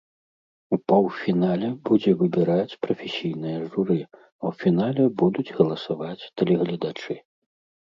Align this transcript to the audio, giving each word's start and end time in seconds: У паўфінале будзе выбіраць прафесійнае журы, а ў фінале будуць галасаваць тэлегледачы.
У 0.77 0.77
паўфінале 0.91 1.69
будзе 1.89 2.11
выбіраць 2.21 2.77
прафесійнае 2.87 3.55
журы, 3.69 3.99
а 4.41 4.43
ў 4.49 4.51
фінале 4.65 5.03
будуць 5.23 5.49
галасаваць 5.61 6.19
тэлегледачы. 6.37 7.13